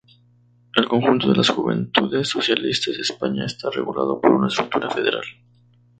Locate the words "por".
4.19-4.31